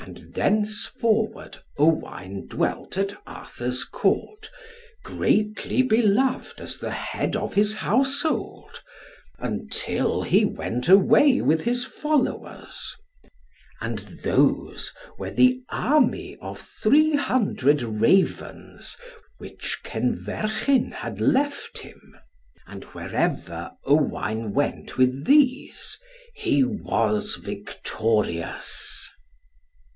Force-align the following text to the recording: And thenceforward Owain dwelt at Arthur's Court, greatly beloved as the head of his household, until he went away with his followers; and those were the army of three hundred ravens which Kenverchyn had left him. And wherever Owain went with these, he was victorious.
And 0.00 0.32
thenceforward 0.32 1.58
Owain 1.76 2.46
dwelt 2.46 2.96
at 2.96 3.14
Arthur's 3.26 3.84
Court, 3.84 4.48
greatly 5.04 5.82
beloved 5.82 6.60
as 6.62 6.78
the 6.78 6.92
head 6.92 7.36
of 7.36 7.52
his 7.54 7.74
household, 7.74 8.82
until 9.38 10.22
he 10.22 10.46
went 10.46 10.88
away 10.88 11.42
with 11.42 11.62
his 11.62 11.84
followers; 11.84 12.96
and 13.82 13.98
those 14.22 14.92
were 15.18 15.32
the 15.32 15.60
army 15.68 16.38
of 16.40 16.58
three 16.60 17.14
hundred 17.16 17.82
ravens 17.82 18.96
which 19.36 19.80
Kenverchyn 19.84 20.92
had 20.92 21.20
left 21.20 21.78
him. 21.78 22.16
And 22.66 22.84
wherever 22.84 23.72
Owain 23.84 24.52
went 24.54 24.96
with 24.96 25.26
these, 25.26 25.98
he 26.34 26.62
was 26.64 27.34
victorious. 27.34 29.04